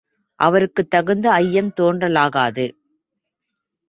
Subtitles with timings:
[0.39, 2.65] அவருக்குத் தகுந்த ஐயம் தோன்றலாகாது.